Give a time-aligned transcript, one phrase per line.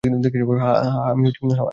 [0.03, 0.79] হ্যাঁ,
[1.09, 1.53] আমি এখানে।